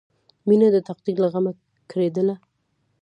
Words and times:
مینه 0.47 0.67
د 0.71 0.77
تقدیر 0.87 1.15
له 1.23 1.27
غمه 1.33 1.51
کړېدله 1.91 2.35